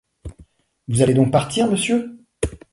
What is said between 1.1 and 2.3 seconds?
donc partir, monsieur?